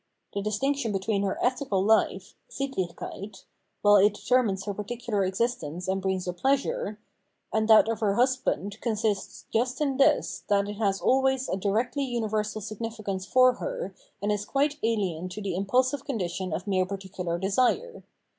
The 0.33 0.41
distinction 0.41 0.91
between 0.91 1.21
her 1.21 1.37
ethical 1.43 1.87
fife 1.87 2.33
(SittlicJikeit), 2.49 3.43
(while 3.83 3.97
it 3.97 4.15
determines 4.15 4.63
her 4.65 4.73
particu 4.73 5.09
lar 5.09 5.23
existence 5.23 5.87
and 5.87 6.01
brings 6.01 6.25
her 6.25 6.33
pleasure), 6.33 6.99
and 7.53 7.67
that 7.67 7.87
of 7.87 7.99
hex 7.99 8.15
husband 8.17 8.81
consists 8.81 9.45
just 9.53 9.79
in 9.79 9.97
this, 9.97 10.43
that 10.47 10.67
it 10.67 10.77
has 10.77 11.01
always 11.01 11.47
a 11.47 11.55
directly 11.55 12.03
universal 12.03 12.61
significance 12.61 13.27
for 13.27 13.53
her, 13.57 13.93
and 14.23 14.31
is 14.31 14.43
quite 14.43 14.79
alien 14.81 15.29
to 15.29 15.39
the 15.39 15.53
impulsive 15.55 16.03
condition 16.03 16.51
of 16.51 16.65
mere 16.65 16.87
particular 16.87 17.37
desire. 17.37 18.03